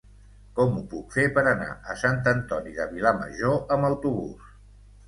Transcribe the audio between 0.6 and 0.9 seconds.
ho